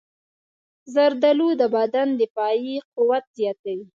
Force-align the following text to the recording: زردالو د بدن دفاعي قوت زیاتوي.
زردالو 0.93 1.49
د 1.61 1.63
بدن 1.75 2.07
دفاعي 2.21 2.75
قوت 2.95 3.23
زیاتوي. 3.37 3.85